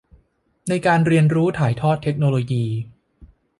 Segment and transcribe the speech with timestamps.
[0.69, 2.65] ในการเรียนรู้ถ่ายทอดเทคโนโลยี